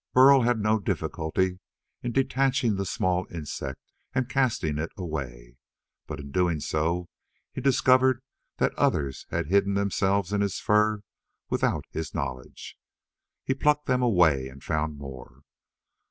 [0.13, 1.59] Burl had no difficulty
[2.01, 3.79] in detaching the small insect
[4.15, 5.57] and casting it away,
[6.07, 7.07] but in doing so
[7.53, 8.23] he discovered
[8.57, 11.03] that others had hidden themselves in his fur
[11.51, 12.79] without his knowledge.
[13.45, 15.41] He plucked them away and found more.